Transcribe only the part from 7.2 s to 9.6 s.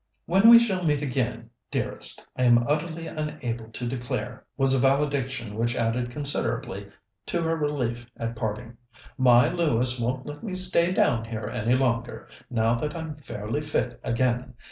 to her relief at parting. "My